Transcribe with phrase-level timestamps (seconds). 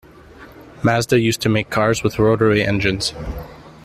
[0.83, 3.13] Mazda used to make cars with rotary engines.